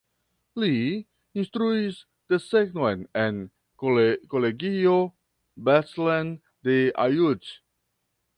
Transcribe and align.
Li 0.61 0.69
instruis 1.41 1.99
desegnon 2.33 3.03
en 3.25 3.37
Kolegio 3.83 4.97
Bethlen 5.69 6.33
de 6.71 6.81
Aiud. 7.07 7.55